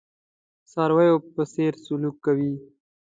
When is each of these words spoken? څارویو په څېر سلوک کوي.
څارویو 0.71 1.15
په 1.33 1.41
څېر 1.53 1.73
سلوک 1.83 2.15
کوي. 2.25 2.53